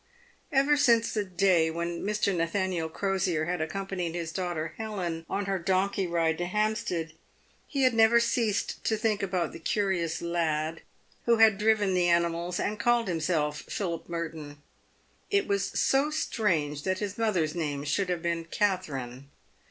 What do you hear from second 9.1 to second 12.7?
about the curious lad who had driven the ani .mals,